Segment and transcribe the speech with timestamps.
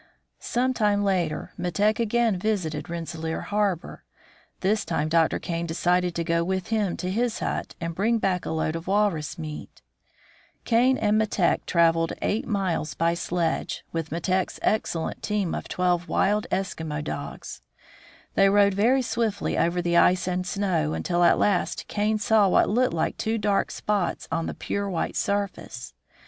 [0.39, 4.03] Some time later Metek again visited Rensselaer Harbor.
[4.61, 5.37] This time Dr.
[5.37, 8.87] Kane decided to go with him to his hut, and bring back a load of
[8.87, 9.83] walrus meat.
[10.65, 15.53] Kane and Metek THE ESKIMOS 43 traveled eight miles by sledge, with Metek's excellent team
[15.53, 17.61] of twelve wild Eskimo dogs.
[18.33, 22.67] They rode very swiftly over the ice and snow, until at last Kane saw what
[22.67, 25.93] looked like two dark spots on the pure white surface.